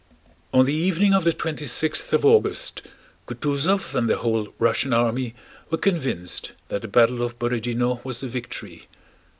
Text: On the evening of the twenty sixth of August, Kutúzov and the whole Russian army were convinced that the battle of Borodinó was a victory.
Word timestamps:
On 0.51 0.65
the 0.65 0.73
evening 0.73 1.13
of 1.13 1.25
the 1.25 1.31
twenty 1.31 1.67
sixth 1.67 2.11
of 2.11 2.25
August, 2.25 2.81
Kutúzov 3.27 3.93
and 3.93 4.09
the 4.09 4.17
whole 4.17 4.51
Russian 4.57 4.93
army 4.93 5.35
were 5.69 5.77
convinced 5.77 6.53
that 6.69 6.81
the 6.81 6.87
battle 6.87 7.21
of 7.21 7.37
Borodinó 7.37 8.03
was 8.03 8.23
a 8.23 8.27
victory. 8.27 8.87